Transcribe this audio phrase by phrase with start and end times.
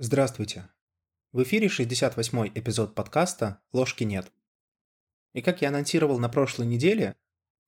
[0.00, 0.68] Здравствуйте.
[1.32, 4.30] В эфире 68-й эпизод подкаста «Ложки нет».
[5.32, 7.16] И как я анонсировал на прошлой неделе,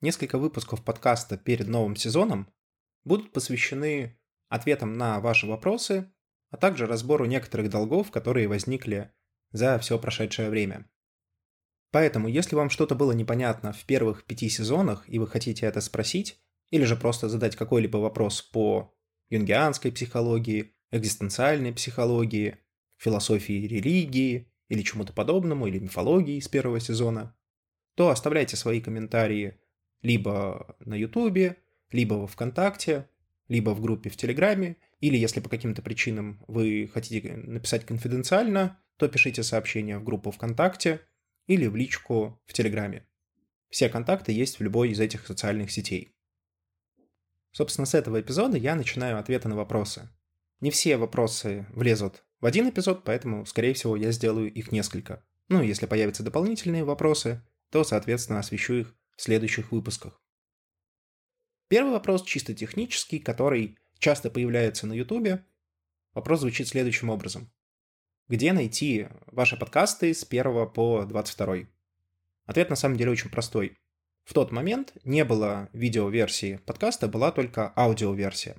[0.01, 2.49] несколько выпусков подкаста перед новым сезоном
[3.03, 4.17] будут посвящены
[4.49, 6.09] ответам на ваши вопросы,
[6.51, 9.13] а также разбору некоторых долгов, которые возникли
[9.51, 10.89] за все прошедшее время.
[11.91, 16.41] Поэтому, если вам что-то было непонятно в первых пяти сезонах, и вы хотите это спросить,
[16.71, 18.97] или же просто задать какой-либо вопрос по
[19.31, 22.59] юнгианской психологии, экзистенциальной психологии,
[22.97, 27.35] философии религии или чему-то подобному, или мифологии из первого сезона,
[27.95, 29.61] то оставляйте свои комментарии
[30.03, 31.59] либо на Ютубе,
[31.91, 33.09] либо во Вконтакте,
[33.49, 39.09] либо в группе в Телеграме, или если по каким-то причинам вы хотите написать конфиденциально, то
[39.09, 41.01] пишите сообщение в группу ВКонтакте
[41.47, 43.07] или в личку в Телеграме.
[43.71, 46.15] Все контакты есть в любой из этих социальных сетей.
[47.53, 50.09] Собственно, с этого эпизода я начинаю ответы на вопросы.
[50.61, 55.25] Не все вопросы влезут в один эпизод, поэтому, скорее всего, я сделаю их несколько.
[55.49, 60.21] Ну, если появятся дополнительные вопросы, то, соответственно, освещу их в следующих выпусках.
[61.69, 65.45] Первый вопрос чисто технический, который часто появляется на Ютубе.
[66.15, 67.51] Вопрос звучит следующим образом.
[68.29, 71.69] Где найти ваши подкасты с 1 по 22?
[72.47, 73.79] Ответ на самом деле очень простой.
[74.25, 78.57] В тот момент не было видеоверсии подкаста, была только аудиоверсия.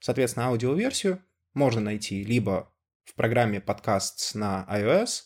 [0.00, 1.22] Соответственно, аудиоверсию
[1.56, 2.72] можно найти либо
[3.04, 5.22] в программе Podcasts на iOS,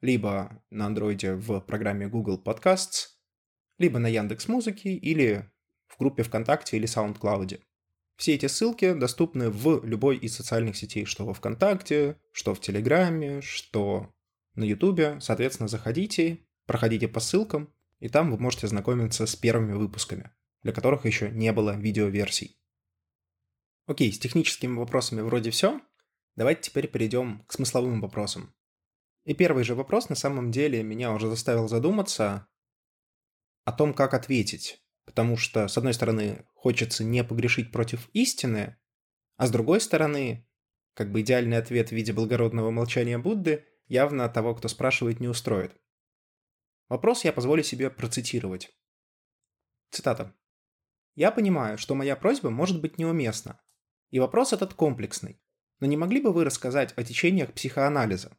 [0.00, 3.08] либо на Android в программе Google Podcasts,
[3.78, 5.50] либо на Яндекс Музыке или
[5.88, 7.60] в группе ВКонтакте или SoundCloud.
[8.16, 13.42] Все эти ссылки доступны в любой из социальных сетей, что во ВКонтакте, что в Телеграме,
[13.42, 14.14] что
[14.54, 15.18] на Ютубе.
[15.20, 20.30] Соответственно, заходите, проходите по ссылкам, и там вы можете знакомиться с первыми выпусками,
[20.62, 22.56] для которых еще не было видеоверсий.
[23.86, 25.80] Окей, с техническими вопросами вроде все.
[26.34, 28.54] Давайте теперь перейдем к смысловым вопросам.
[29.24, 32.48] И первый же вопрос на самом деле меня уже заставил задуматься
[33.64, 34.82] о том, как ответить.
[35.04, 38.76] Потому что, с одной стороны, хочется не погрешить против истины,
[39.36, 40.48] а с другой стороны,
[40.94, 45.80] как бы идеальный ответ в виде благородного молчания Будды явно того, кто спрашивает, не устроит.
[46.88, 48.76] Вопрос я позволю себе процитировать.
[49.90, 50.34] Цитата.
[51.14, 53.60] «Я понимаю, что моя просьба может быть неуместна,
[54.10, 55.40] и вопрос этот комплексный.
[55.80, 58.36] Но не могли бы вы рассказать о течениях психоанализа?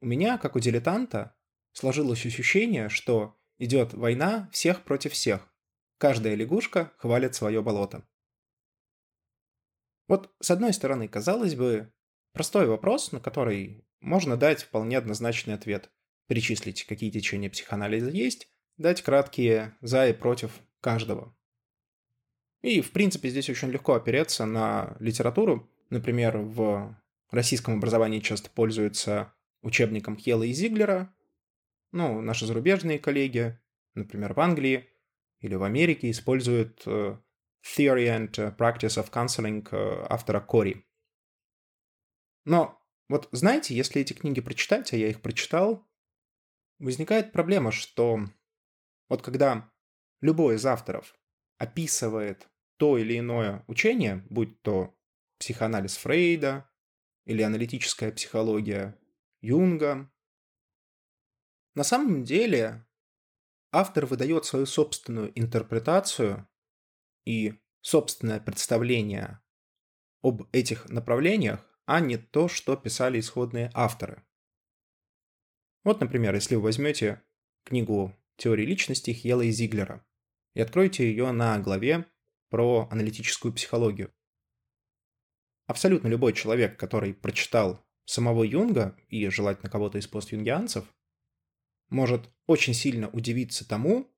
[0.00, 1.36] У меня, как у дилетанта,
[1.72, 5.54] сложилось ощущение, что идет война всех против всех,
[5.98, 8.06] Каждая лягушка хвалит свое болото.
[10.08, 11.92] Вот с одной стороны, казалось бы,
[12.32, 15.90] простой вопрос, на который можно дать вполне однозначный ответ.
[16.26, 21.34] Перечислить, какие течения психоанализа есть, дать краткие «за» и «против» каждого.
[22.64, 25.68] И, в принципе, здесь очень легко опереться на литературу.
[25.90, 26.96] Например, в
[27.30, 31.14] российском образовании часто пользуются учебником Хелла и Зиглера.
[31.92, 33.60] Ну, наши зарубежные коллеги,
[33.94, 34.88] например, в Англии,
[35.40, 37.18] или в Америке используют э,
[37.76, 40.86] Theory and Practice of Counseling э, автора Кори.
[42.46, 45.86] Но вот знаете, если эти книги прочитать, а я их прочитал,
[46.78, 48.20] возникает проблема, что
[49.10, 49.70] вот когда
[50.22, 51.14] любой из авторов
[51.58, 52.48] описывает
[52.84, 54.94] то или иное учение, будь то
[55.38, 56.70] психоанализ Фрейда
[57.24, 59.00] или аналитическая психология
[59.40, 60.12] Юнга,
[61.74, 62.86] на самом деле
[63.72, 66.46] автор выдает свою собственную интерпретацию
[67.24, 69.40] и собственное представление
[70.20, 74.22] об этих направлениях, а не то, что писали исходные авторы.
[75.84, 77.22] Вот, например, если вы возьмете
[77.64, 80.06] книгу «Теории личности» Хьела и Зиглера
[80.52, 82.04] и откроете ее на главе
[82.54, 84.14] про аналитическую психологию.
[85.66, 90.84] Абсолютно любой человек, который прочитал самого Юнга и желательно кого-то из постюнгианцев,
[91.88, 94.08] может очень сильно удивиться тому,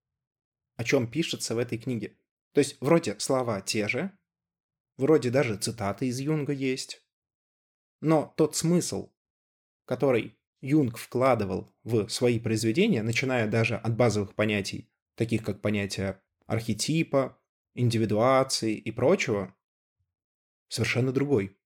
[0.74, 2.18] о чем пишется в этой книге.
[2.52, 4.12] То есть вроде слова те же,
[4.98, 7.02] вроде даже цитаты из Юнга есть,
[8.02, 9.14] но тот смысл,
[9.86, 17.40] который Юнг вкладывал в свои произведения, начиная даже от базовых понятий, таких как понятие архетипа,
[17.76, 19.54] индивидуации и прочего,
[20.68, 21.56] совершенно другой.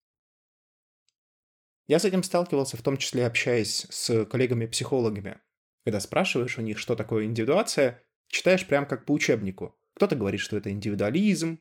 [1.87, 5.41] Я с этим сталкивался, в том числе общаясь с коллегами-психологами,
[5.85, 9.77] когда спрашиваешь у них, что такое индивидуация, читаешь прям как по учебнику.
[9.95, 11.61] Кто-то говорит, что это индивидуализм,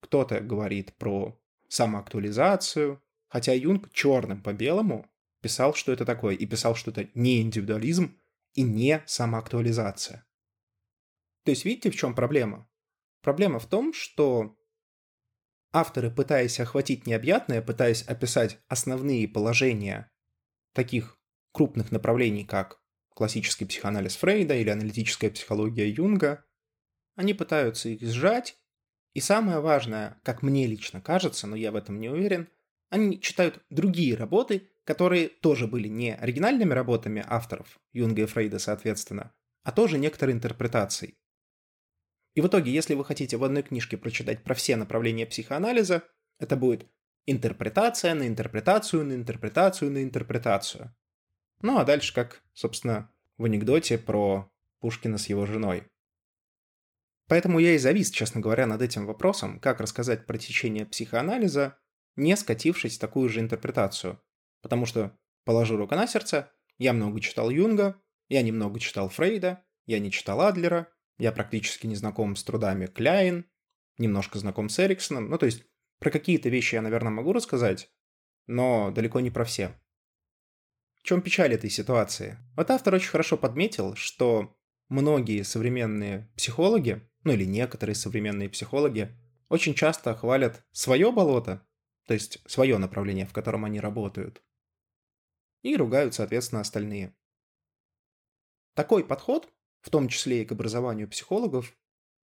[0.00, 5.10] кто-то говорит про самоактуализацию, хотя Юнг черным по белому
[5.40, 8.18] писал, что это такое, и писал, что это не индивидуализм
[8.54, 10.26] и не самоактуализация.
[11.44, 12.68] То есть видите, в чем проблема?
[13.22, 14.56] Проблема в том, что
[15.72, 20.10] авторы, пытаясь охватить необъятное, пытаясь описать основные положения
[20.72, 21.18] таких
[21.52, 22.80] крупных направлений, как
[23.14, 26.44] классический психоанализ Фрейда или аналитическая психология Юнга,
[27.16, 28.56] они пытаются их сжать,
[29.14, 32.48] и самое важное, как мне лично кажется, но я в этом не уверен,
[32.90, 39.34] они читают другие работы, которые тоже были не оригинальными работами авторов, Юнга и Фрейда, соответственно,
[39.64, 41.18] а тоже некоторые интерпретации.
[42.38, 46.04] И в итоге, если вы хотите в одной книжке прочитать про все направления психоанализа,
[46.38, 46.86] это будет
[47.26, 50.94] интерпретация на интерпретацию на интерпретацию на интерпретацию.
[51.62, 55.88] Ну а дальше как, собственно, в анекдоте про Пушкина с его женой.
[57.26, 61.76] Поэтому я и завис, честно говоря, над этим вопросом, как рассказать про течение психоанализа,
[62.14, 64.22] не скатившись в такую же интерпретацию.
[64.62, 69.98] Потому что, положу руку на сердце, я много читал Юнга, я немного читал Фрейда, я
[69.98, 70.86] не читал Адлера,
[71.18, 73.44] я практически не знаком с трудами Кляйн,
[73.98, 75.28] немножко знаком с Эриксоном.
[75.28, 75.64] Ну, то есть,
[75.98, 77.90] про какие-то вещи я, наверное, могу рассказать,
[78.46, 79.78] но далеко не про все.
[80.96, 82.38] В чем печаль этой ситуации?
[82.56, 84.56] Вот автор очень хорошо подметил, что
[84.88, 89.16] многие современные психологи, ну или некоторые современные психологи,
[89.48, 91.66] очень часто хвалят свое болото,
[92.06, 94.42] то есть свое направление, в котором они работают,
[95.62, 97.16] и ругают, соответственно, остальные.
[98.74, 101.76] Такой подход в том числе и к образованию психологов,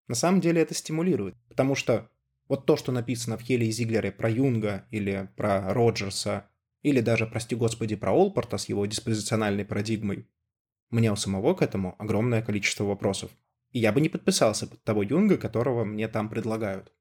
[0.08, 1.36] на самом деле это стимулирует.
[1.48, 2.10] Потому что
[2.48, 6.48] вот то, что написано в Хеле и Зиглере про Юнга или про Роджерса,
[6.82, 10.28] или даже, прости господи, про Олпорта с его диспозициональной парадигмой,
[10.90, 13.30] мне у самого к этому огромное количество вопросов.
[13.70, 16.92] И я бы не подписался под того Юнга, которого мне там предлагают.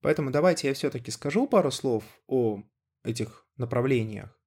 [0.00, 2.62] Поэтому давайте я все-таки скажу пару слов о
[3.04, 4.37] этих направлениях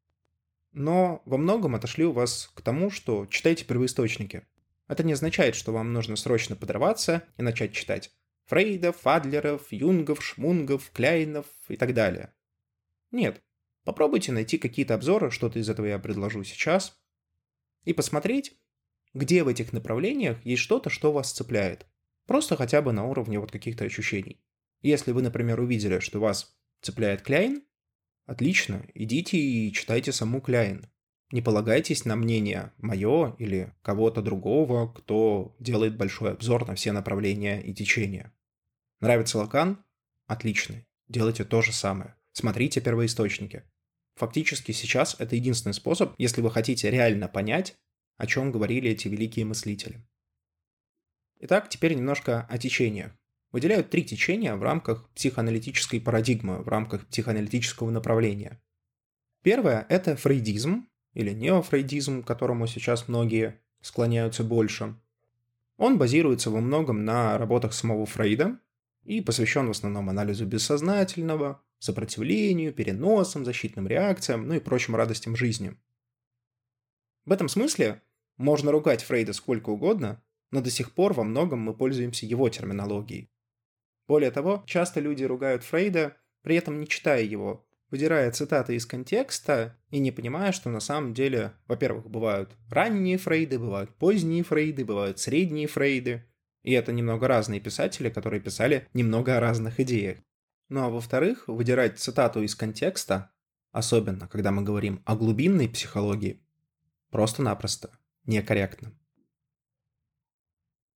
[0.74, 4.46] но во многом отошлю вас к тому, что читайте первоисточники.
[4.88, 8.12] Это не означает, что вам нужно срочно подорваться и начать читать
[8.46, 12.34] Фрейдов, Адлеров, Юнгов, Шмунгов, Кляйнов и так далее.
[13.12, 13.42] Нет,
[13.84, 17.02] попробуйте найти какие-то обзоры, что-то из этого я предложу сейчас,
[17.84, 18.58] и посмотреть,
[19.14, 21.86] где в этих направлениях есть что-то, что вас цепляет.
[22.28, 24.42] Просто хотя бы на уровне вот каких-то ощущений.
[24.82, 27.64] Если вы, например, увидели, что вас цепляет Кляйн,
[28.32, 30.86] Отлично, идите и читайте саму Кляйн.
[31.34, 37.62] Не полагайтесь на мнение мое или кого-то другого, кто делает большой обзор на все направления
[37.62, 38.34] и течения.
[39.02, 39.84] Нравится Лакан?
[40.28, 40.82] Отлично.
[41.10, 42.16] Делайте то же самое.
[42.32, 43.64] Смотрите первоисточники.
[44.16, 47.76] Фактически сейчас это единственный способ, если вы хотите реально понять,
[48.16, 50.08] о чем говорили эти великие мыслители.
[51.42, 53.12] Итак, теперь немножко о течениях
[53.52, 58.62] выделяют три течения в рамках психоаналитической парадигмы, в рамках психоаналитического направления.
[59.44, 64.96] Первое– это фрейдизм, или неофрейдизм, к которому сейчас многие склоняются больше.
[65.78, 68.60] Он базируется во многом на работах самого Фрейда
[69.04, 75.76] и посвящен в основном анализу бессознательного, сопротивлению, переносам, защитным реакциям, ну и прочим радостям жизни.
[77.26, 78.02] В этом смысле
[78.38, 80.22] можно ругать Фрейда сколько угодно,
[80.52, 83.31] но до сих пор во многом мы пользуемся его терминологией.
[84.12, 89.78] Более того, часто люди ругают Фрейда, при этом не читая его, выдирая цитаты из контекста
[89.90, 95.20] и не понимая, что на самом деле, во-первых, бывают ранние Фрейды, бывают поздние Фрейды, бывают
[95.20, 96.26] средние Фрейды,
[96.62, 100.18] и это немного разные писатели, которые писали немного о разных идеях.
[100.68, 103.32] Ну а во-вторых, выдирать цитату из контекста,
[103.72, 106.44] особенно когда мы говорим о глубинной психологии,
[107.12, 107.92] просто-напросто
[108.26, 108.92] некорректно.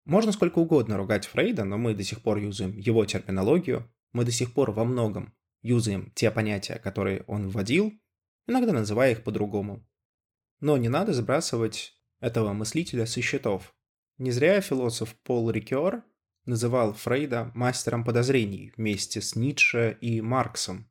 [0.05, 4.31] Можно сколько угодно ругать Фрейда, но мы до сих пор юзаем его терминологию, мы до
[4.31, 5.33] сих пор во многом
[5.63, 7.91] юзаем те понятия, которые он вводил,
[8.47, 9.83] иногда называя их по-другому.
[10.59, 13.75] Но не надо сбрасывать этого мыслителя со счетов.
[14.19, 16.03] Не зря философ Пол Рикер
[16.45, 20.89] называл Фрейда мастером подозрений вместе с Ницше и Марксом.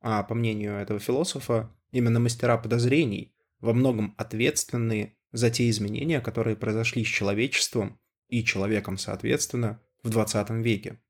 [0.00, 6.56] А по мнению этого философа, именно мастера подозрений во многом ответственны за те изменения, которые
[6.56, 11.00] произошли с человечеством и человеком соответственно в 20 веке.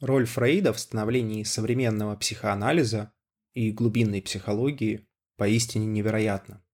[0.00, 3.12] Роль Фрейда в становлении современного психоанализа
[3.52, 6.64] и глубинной психологии поистине невероятна.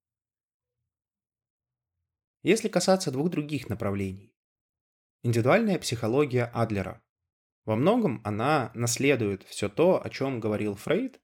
[2.42, 4.34] Если касаться двух других направлений.
[5.22, 7.02] Индивидуальная психология Адлера.
[7.66, 11.20] Во многом она наследует все то, о чем говорил Фрейд,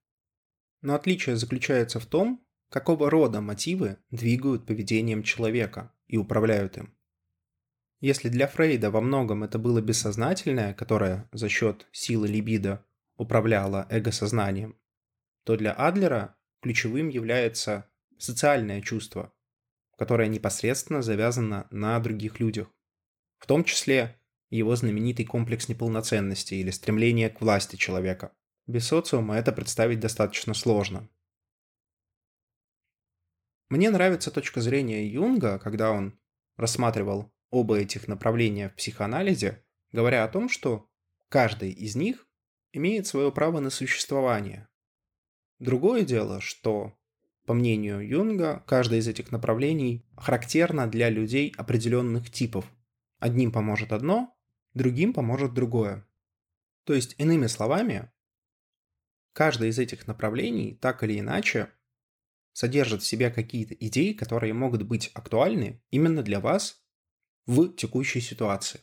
[0.82, 6.95] но отличие заключается в том, какого рода мотивы двигают поведением человека и управляют им.
[8.00, 12.84] Если для Фрейда во многом это было бессознательное, которое за счет силы либидо
[13.16, 14.78] управляло эго-сознанием,
[15.44, 17.88] то для Адлера ключевым является
[18.18, 19.32] социальное чувство,
[19.96, 22.68] которое непосредственно завязано на других людях,
[23.38, 28.32] в том числе его знаменитый комплекс неполноценности или стремление к власти человека.
[28.66, 31.08] Без социума это представить достаточно сложно.
[33.68, 36.18] Мне нравится точка зрения Юнга, когда он
[36.56, 40.88] рассматривал оба этих направления в психоанализе, говоря о том, что
[41.28, 42.26] каждый из них
[42.72, 44.68] имеет свое право на существование.
[45.58, 46.98] Другое дело, что,
[47.46, 52.70] по мнению Юнга, каждое из этих направлений характерно для людей определенных типов.
[53.18, 54.36] Одним поможет одно,
[54.74, 56.06] другим поможет другое.
[56.84, 58.12] То есть, иными словами,
[59.32, 61.72] каждое из этих направлений так или иначе
[62.52, 66.85] содержит в себе какие-то идеи, которые могут быть актуальны именно для вас
[67.46, 68.80] в текущей ситуации.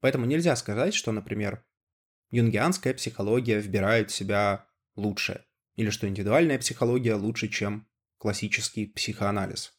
[0.00, 1.64] Поэтому нельзя сказать, что, например,
[2.30, 7.88] юнгианская психология вбирает в себя лучшее, или что индивидуальная психология лучше, чем
[8.18, 9.72] классический психоанализ.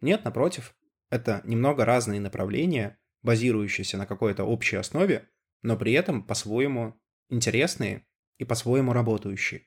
[0.00, 0.76] Нет, напротив,
[1.10, 5.28] это немного разные направления, базирующиеся на какой-то общей основе,
[5.62, 8.06] но при этом по-своему интересные
[8.38, 9.66] и по-своему работающие.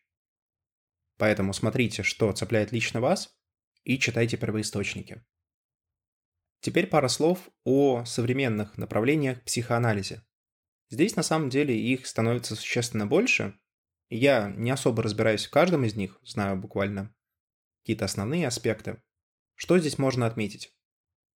[1.17, 3.37] Поэтому смотрите, что цепляет лично вас,
[3.83, 5.25] и читайте первоисточники.
[6.61, 10.23] Теперь пара слов о современных направлениях психоанализе.
[10.89, 13.57] Здесь на самом деле их становится существенно больше.
[14.09, 17.13] Я не особо разбираюсь в каждом из них, знаю буквально
[17.81, 19.01] какие-то основные аспекты.
[19.55, 20.75] Что здесь можно отметить?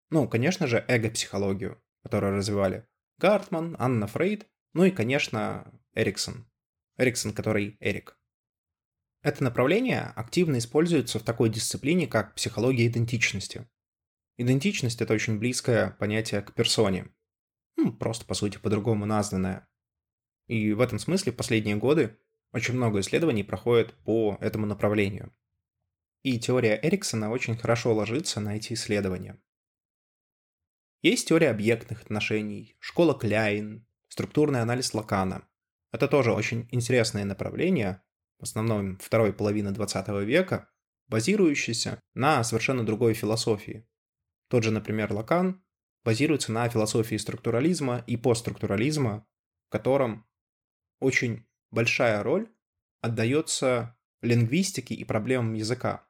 [0.09, 2.87] Ну, конечно же, эго-психологию, которую развивали
[3.17, 6.49] Гартман, Анна Фрейд, ну и, конечно, Эриксон.
[6.97, 8.17] Эриксон, который Эрик.
[9.21, 13.67] Это направление активно используется в такой дисциплине, как психология идентичности.
[14.37, 17.13] Идентичность– это очень близкое понятие к персоне.
[17.75, 19.67] Ну, просто, по сути, по-другому названное.
[20.47, 22.17] И в этом смысле в последние годы
[22.51, 25.35] очень много исследований проходит по этому направлению.
[26.23, 29.41] И теория Эриксона очень хорошо ложится на эти исследования.
[31.01, 35.47] Есть теория объектных отношений, школа Кляйн, структурный анализ Лакана.
[35.91, 38.01] Это тоже очень интересное направление,
[38.39, 40.69] в основном второй половины 20 века,
[41.07, 43.85] базирующееся на совершенно другой философии.
[44.53, 45.63] Тот же, например, Лакан
[46.03, 49.25] базируется на философии структурализма и постструктурализма,
[49.67, 50.27] в котором
[50.99, 52.47] очень большая роль
[53.01, 56.07] отдается лингвистике и проблемам языка.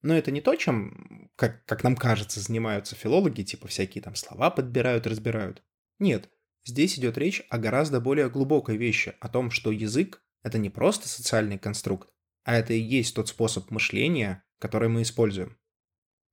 [0.00, 4.50] Но это не то, чем, как, как нам кажется, занимаются филологи, типа всякие там слова
[4.50, 5.64] подбирают, разбирают.
[5.98, 6.30] Нет,
[6.64, 11.08] здесь идет речь о гораздо более глубокой вещи, о том, что язык— это не просто
[11.08, 12.10] социальный конструкт,
[12.44, 15.58] а это и есть тот способ мышления, который мы используем.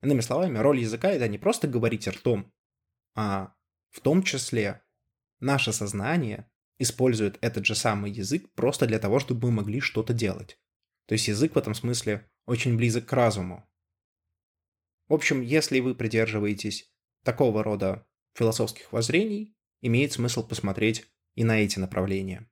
[0.01, 2.53] Иными словами, роль языка— это не просто говорить ртом,
[3.15, 3.53] а
[3.89, 4.81] в том числе
[5.39, 10.57] наше сознание использует этот же самый язык просто для того, чтобы мы могли что-то делать.
[11.05, 13.69] То есть язык в этом смысле очень близок к разуму.
[15.07, 21.79] В общем, если вы придерживаетесь такого рода философских воззрений, имеет смысл посмотреть и на эти
[21.79, 22.49] направления.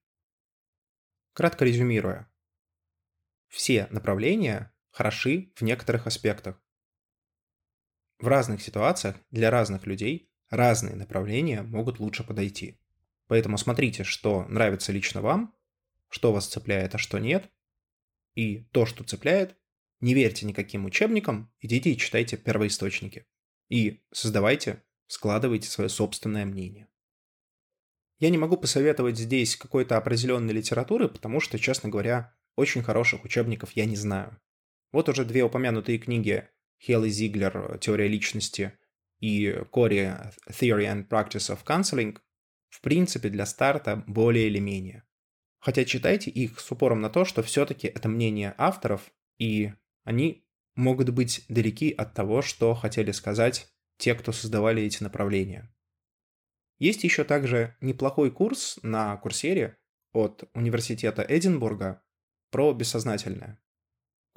[1.34, 2.32] Кратко резюмируя.
[3.48, 6.62] Все направления хороши в некоторых аспектах.
[8.20, 12.80] В разных ситуациях для разных людей разные направления могут лучше подойти.
[13.28, 15.54] Поэтому смотрите, что нравится лично вам,
[16.10, 17.52] что вас цепляет, а что нет,
[18.34, 19.56] и то, что цепляет,
[20.00, 23.26] не верьте никаким учебникам, идите и читайте первоисточники.
[23.70, 26.88] И создавайте, складывайте свое собственное мнение.
[28.20, 33.72] Я не могу посоветовать здесь какой-то определенной литературы, потому что, честно говоря, очень хороших учебников
[33.74, 34.40] я не знаю.
[34.92, 36.48] Вот уже две упомянутые книги
[36.80, 38.78] Хелли Зиглер «Теория личности»
[39.20, 40.16] и Кори
[40.50, 42.18] «Theory and Practice of Counseling»
[42.70, 45.04] в принципе для старта более или менее.
[45.60, 51.10] Хотя читайте их с упором на то, что все-таки это мнение авторов, и они могут
[51.10, 53.68] быть далеки от того, что хотели сказать
[53.98, 55.74] те, кто создавали эти направления.
[56.78, 59.78] Есть еще также неплохой курс на курсере
[60.14, 62.04] от университета Эдинбурга
[62.52, 63.60] про бессознательное.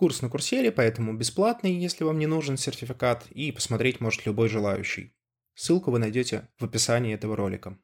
[0.01, 5.15] Курс на курсере, поэтому бесплатный, если вам не нужен сертификат, и посмотреть может любой желающий.
[5.53, 7.79] Ссылку вы найдете в описании этого ролика.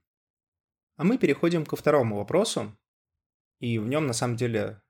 [0.97, 2.75] А мы переходим ко второму вопросу,
[3.59, 4.81] и в нем на самом деле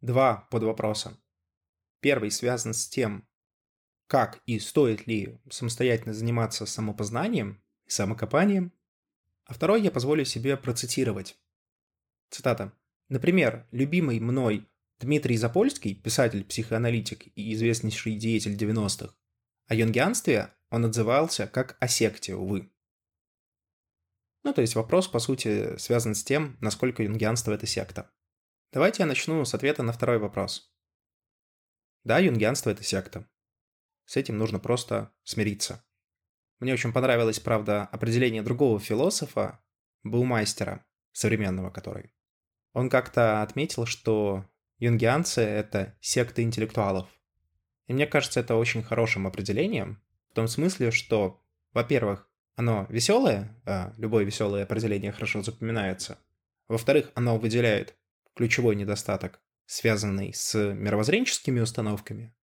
[0.00, 1.16] два подвопроса.
[2.00, 3.28] Первый связан с тем,
[4.08, 8.72] как и стоит ли самостоятельно заниматься самопознанием и самокопанием.
[9.44, 11.38] А второй я позволю себе процитировать.
[12.28, 12.72] Цитата.
[13.08, 14.68] Например, любимый мной
[15.02, 19.12] Дмитрий Запольский, писатель-психоаналитик и известнейший деятель 90-х,
[19.66, 22.72] о юнгианстве он отзывался как о секте, увы.
[24.44, 28.12] Ну, то есть вопрос, по сути, связан с тем, насколько юнгианство– это секта.
[28.72, 30.72] Давайте я начну с ответа на второй вопрос.
[32.04, 33.28] Да, юнгианство– это секта.
[34.04, 35.84] С этим нужно просто смириться.
[36.60, 39.64] Мне очень понравилось, правда, определение другого философа,
[40.04, 42.14] Баумайстера, современного который.
[42.72, 44.48] Он как-то отметил, что
[44.82, 47.08] юнгианцы— это секта интеллектуалов.
[47.86, 51.40] И мне кажется, это очень хорошим определением, в том смысле, что,
[51.72, 56.18] во-первых, оно веселое, а любое веселое определение хорошо запоминается.
[56.66, 57.96] Во-вторых, оно выделяет
[58.34, 62.34] ключевой недостаток, связанный с мировоззренческими установками.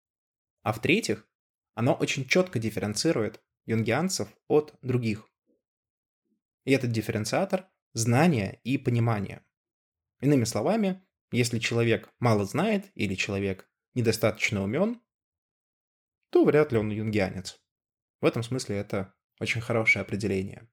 [0.62, 1.28] А в-третьих,
[1.74, 5.28] оно очень четко дифференцирует юнгианцев от других.
[6.64, 9.44] И этот дифференциатор– знание и понимание.
[10.22, 15.02] Иными словами, если человек мало знает или человек недостаточно умен,
[16.30, 17.62] то вряд ли он юнгианец.
[18.22, 20.70] В этом смысле это очень хорошее определение.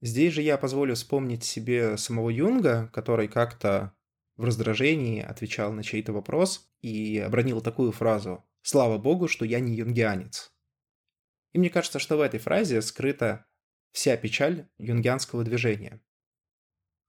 [0.00, 3.96] Здесь же я позволю вспомнить себе самого Юнга, который как-то
[4.36, 9.74] в раздражении отвечал на чей-то вопрос и обронил такую фразу «Слава богу, что я не
[9.74, 10.52] юнгианец».
[11.52, 13.46] И мне кажется, что в этой фразе скрыта
[13.92, 16.02] вся печаль юнгианского движения.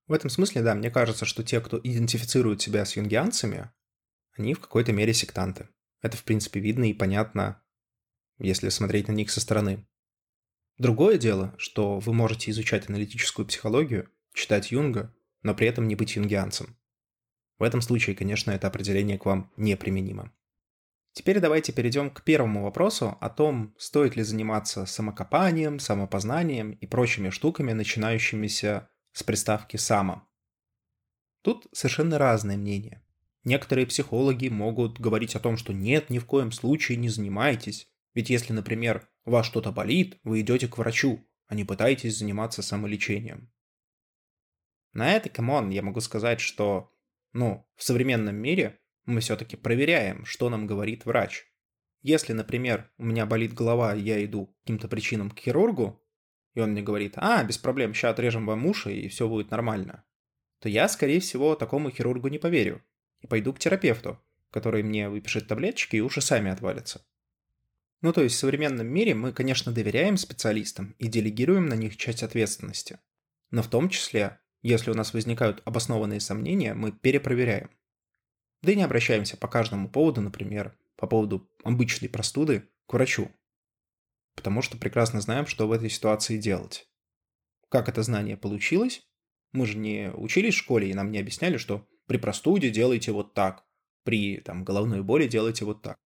[0.08, 3.72] В этом смысле, да, мне кажется, что те, кто идентифицирует себя с юнгианцами,
[4.38, 5.70] они в какой-то мере сектанты.
[6.02, 7.62] Это, в принципе, видно и понятно,
[8.38, 9.88] если смотреть на них со стороны.
[10.78, 16.16] Другое дело, что вы можете изучать аналитическую психологию, читать Юнга, но при этом не быть
[16.16, 16.78] юнгианцем.
[17.58, 20.34] В этом случае, конечно, это определение к вам неприменимо.
[21.14, 27.30] Теперь давайте перейдем к первому вопросу о том, стоит ли заниматься самокопанием, самопознанием и прочими
[27.30, 30.28] штуками, начинающимися с приставки «само».
[31.42, 33.02] Тут совершенно разные мнения.
[33.46, 37.90] Некоторые психологи могут говорить о том, что нет, ни в коем случае не занимайтесь.
[38.14, 42.62] Ведь если, например, у вас что-то болит, вы идете к врачу, а не пытаетесь заниматься
[42.62, 43.54] самолечением.
[44.92, 46.92] На это, come on, я могу сказать, что,
[47.32, 51.46] ну, в современном мире мы все-таки проверяем, что нам говорит врач.
[52.02, 56.05] Если, например, у меня болит голова, я иду по каким-то причинам к хирургу,
[56.56, 60.04] и он мне говорит, а, без проблем, сейчас отрежем вам уши, и все будет нормально,
[60.60, 62.82] то я, скорее всего, такому хирургу не поверю
[63.20, 67.06] и пойду к терапевту, который мне выпишет таблеточки, и уши сами отвалятся.
[68.02, 72.24] Ну, то есть в современном мире мы, конечно, доверяем специалистам и делегируем на них часть
[72.24, 73.00] ответственности.
[73.52, 77.70] Но в том числе, если у нас возникают обоснованные сомнения, мы перепроверяем.
[78.62, 83.32] Да и не обращаемся по каждому поводу, например, по поводу обычной простуды, к врачу.
[84.36, 86.88] Потому что прекрасно знаем, что в этой ситуации делать.
[87.70, 89.02] Как это знание получилось?
[89.52, 93.34] Мы же не учились в школе, и нам не объясняли, что при простуде делайте вот
[93.34, 93.66] так,
[94.04, 95.98] при там, головной боли делайте вот так.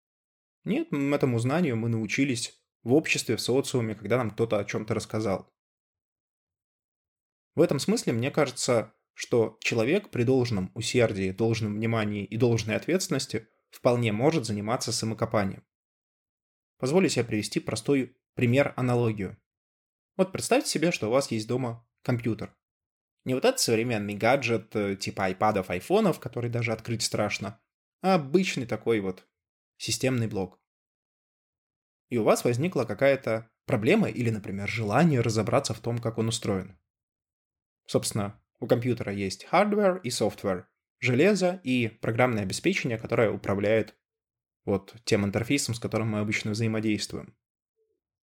[0.64, 5.51] Нет, этому знанию мы научились в обществе, в социуме, когда нам кто-то о чем-то рассказал.
[7.55, 13.49] В этом смысле мне кажется, что человек при должном усердии, должном внимании и должной ответственности
[13.71, 15.64] вполне может заниматься самокопанием.
[16.79, 19.37] Позволю себе привести простой пример-аналогию.
[20.17, 22.57] Вот представьте себе, что у вас есть дома компьютер.
[23.25, 27.61] Не вот этот современный гаджет э, типа айпадов, айфонов, который даже открыть страшно,
[28.01, 29.27] а обычный такой вот
[29.77, 30.61] системный блок.
[32.09, 36.79] И у вас возникла какая-то проблема или, например, желание разобраться в том, как он устроен.
[37.87, 40.64] Собственно, у компьютера есть hardware и software,
[41.01, 43.97] железо и программное обеспечение, которое управляет
[44.68, 47.35] вот тем интерфейсом, с которым мы обычно взаимодействуем.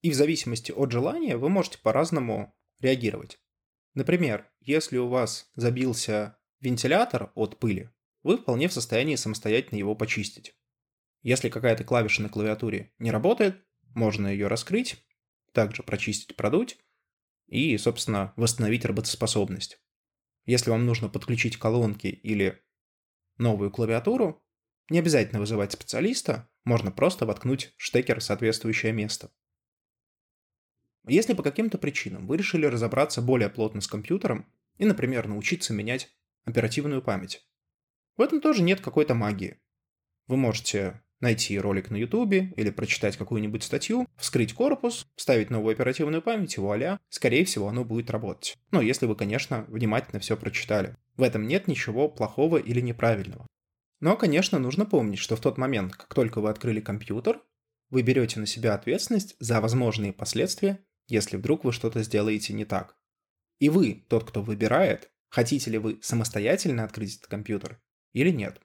[0.01, 3.39] И в зависимости от желания вы можете по-разному реагировать.
[3.95, 7.89] Например, если у вас забился вентилятор от пыли,
[8.21, 10.55] вы вполне в состоянии самостоятельно его почистить.
[11.23, 15.03] Если какая-то клавиша на клавиатуре не работает, можно ее раскрыть,
[15.51, 16.77] также прочистить, продуть
[17.47, 19.79] и, собственно, восстановить работоспособность.
[20.45, 22.61] Если вам нужно подключить колонки или
[23.37, 24.44] новую клавиатуру,
[24.89, 29.31] не обязательно вызывать специалиста, можно просто воткнуть штекер в соответствующее место.
[31.07, 36.09] Если по каким-то причинам вы решили разобраться более плотно с компьютером и, например, научиться менять
[36.45, 37.47] оперативную память,
[38.17, 39.59] в этом тоже нет какой-то магии.
[40.27, 46.21] Вы можете найти ролик на ютубе или прочитать какую-нибудь статью, вскрыть корпус, вставить новую оперативную
[46.21, 48.57] память и вуаля, скорее всего оно будет работать.
[48.71, 50.95] Ну, если вы, конечно, внимательно все прочитали.
[51.17, 53.47] В этом нет ничего плохого или неправильного.
[53.99, 57.41] Но, конечно, нужно помнить, что в тот момент, как только вы открыли компьютер,
[57.89, 62.97] вы берете на себя ответственность за возможные последствия, если вдруг вы что-то сделаете не так.
[63.59, 67.81] И вы, тот, кто выбирает, хотите ли вы самостоятельно открыть этот компьютер
[68.13, 68.61] или нет.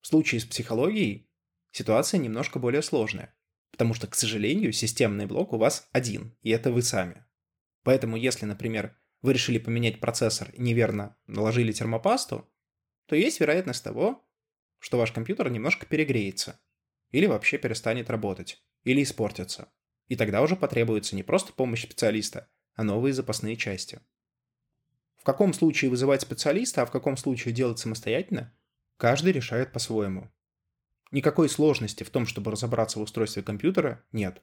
[0.00, 1.30] В случае с психологией
[1.72, 3.36] ситуация немножко более сложная,
[3.70, 7.24] потому что, к сожалению, системный блок у вас один, и это вы сами.
[7.82, 12.50] Поэтому, если, например, вы решили поменять процессор и неверно наложили термопасту,
[13.06, 14.26] то есть вероятность того,
[14.80, 16.60] что ваш компьютер немножко перегреется,
[17.12, 19.72] или вообще перестанет работать, или испортится.
[20.08, 24.00] И тогда уже потребуется не просто помощь специалиста, а новые запасные части.
[25.16, 28.56] В каком случае вызывать специалиста, а в каком случае делать самостоятельно,
[28.96, 30.32] каждый решает по-своему.
[31.10, 34.42] Никакой сложности в том, чтобы разобраться в устройстве компьютера, нет.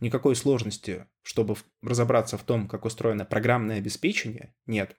[0.00, 4.96] Никакой сложности, чтобы разобраться в том, как устроено программное обеспечение, нет.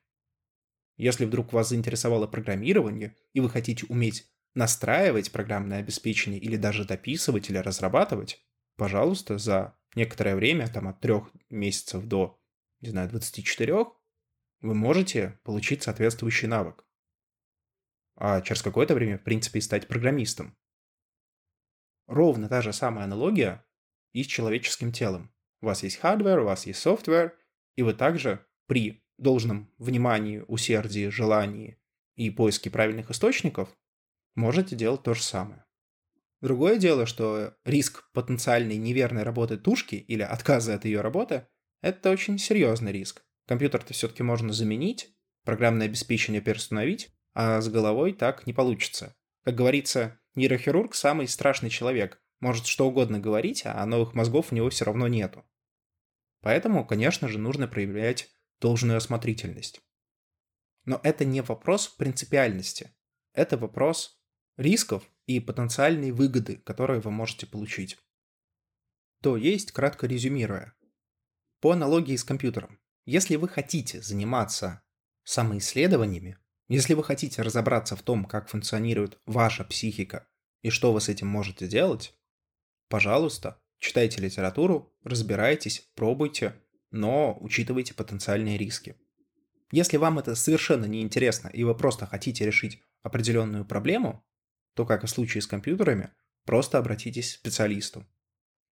[0.97, 7.49] Если вдруг вас заинтересовало программирование, и вы хотите уметь настраивать программное обеспечение или даже дописывать
[7.49, 8.43] или разрабатывать,
[8.75, 12.39] пожалуйста, за некоторое время, там от трех месяцев до,
[12.81, 13.85] не знаю, 24,
[14.61, 16.85] вы можете получить соответствующий навык.
[18.15, 20.57] А через какое-то время, в принципе, и стать программистом.
[22.07, 23.65] Ровно та же самая аналогия
[24.11, 25.31] и с человеческим телом.
[25.61, 27.37] У вас есть hardware, у вас есть software,
[27.75, 31.79] и вы также при должном внимании, усердии, желании
[32.15, 33.69] и поиске правильных источников
[34.39, 35.65] можете делать то же самое.
[36.41, 41.47] Другое дело, что риск потенциальной неверной работы тушки или отказа от ее работы–
[41.81, 43.23] это очень серьезный риск.
[43.45, 49.15] Компьютер-то все-таки можно заменить, программное обеспечение переустановить, а с головой так не получится.
[49.43, 52.21] Как говорится, нейрохирург– самый страшный человек.
[52.39, 55.45] Может что угодно говорить, а новых мозгов у него все равно нету.
[56.41, 58.29] Поэтому, конечно же, нужно проявлять
[58.61, 59.81] должную осмотрительность.
[60.85, 62.95] Но это не вопрос принципиальности.
[63.33, 64.18] Это вопрос
[64.59, 67.97] рисков и потенциальной выгоды, которые вы можете получить.
[69.21, 70.73] То есть, кратко резюмируя,
[71.61, 74.81] по аналогии с компьютером, если вы хотите заниматься
[75.23, 80.27] самоисследованиями, если вы хотите разобраться в том, как функционирует ваша психика
[80.61, 82.13] и что вы с этим можете делать,
[82.89, 88.97] пожалуйста, читайте литературу, разбирайтесь, пробуйте, но учитывайте потенциальные риски.
[89.71, 94.25] Если вам это совершенно не интересно и вы просто хотите решить определенную проблему,
[94.73, 96.11] то, как и в случае с компьютерами,
[96.45, 98.05] просто обратитесь к специалисту.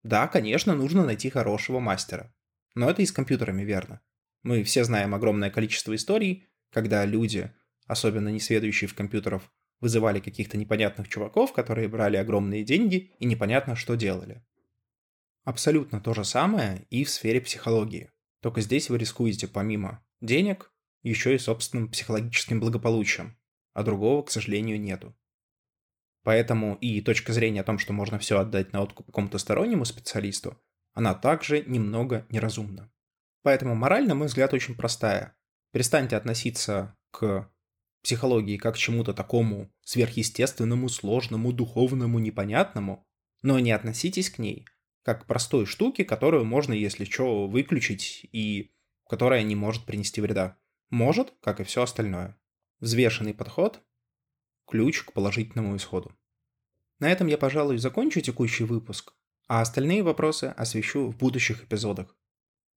[0.04, 2.34] Да, конечно, нужно найти хорошего мастера.
[2.76, 4.02] Но это и с компьютерами верно.
[4.44, 7.52] Мы все знаем огромное количество историй, когда люди,
[7.88, 13.76] особенно не сведущие в компьютеров, вызывали каких-то непонятных чуваков, которые брали огромные деньги и непонятно
[13.76, 14.44] что делали.
[15.44, 18.12] Абсолютно то же самое и в сфере психологии.
[18.42, 20.72] Только здесь вы рискуете помимо денег
[21.02, 23.38] еще и собственным психологическим благополучием,
[23.74, 25.16] а другого, к сожалению, нету.
[26.24, 30.58] Поэтому и точка зрения о том, что можно все отдать на откуп какому-то стороннему специалисту,
[30.94, 32.92] она также немного неразумна.
[33.42, 35.38] Поэтому мораль, на мой взгляд, очень простая.
[35.72, 37.50] Перестаньте относиться к
[38.04, 43.08] психологии как к чему-то такому сверхъестественному, сложному, духовному, непонятному,
[43.42, 44.66] но не относитесь к ней
[45.04, 48.72] как к простой штуке, которую можно, если что, выключить и
[49.10, 50.58] которая не может принести вреда.
[50.90, 52.38] Может, как и все остальное.
[52.80, 53.82] Взвешенный подход
[54.70, 56.12] ключ к положительному исходу.
[57.00, 59.14] На этом я, пожалуй, закончу текущий выпуск,
[59.48, 62.16] а остальные вопросы освещу в будущих эпизодах.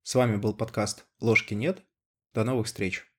[0.02, 1.84] С вами был подкаст «Ложки нет».
[2.32, 3.11] До новых встреч!